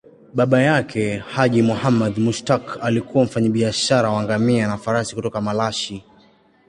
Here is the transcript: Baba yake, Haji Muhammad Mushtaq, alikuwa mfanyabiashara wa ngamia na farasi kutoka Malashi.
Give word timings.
Baba 0.33 0.57
yake, 0.61 1.17
Haji 1.19 1.61
Muhammad 1.61 2.17
Mushtaq, 2.17 2.77
alikuwa 2.81 3.23
mfanyabiashara 3.23 4.09
wa 4.09 4.23
ngamia 4.23 4.67
na 4.67 4.77
farasi 4.77 5.15
kutoka 5.15 5.41
Malashi. 5.41 6.03